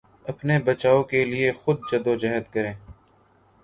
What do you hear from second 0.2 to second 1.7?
اپنے بچاؤ کے لیے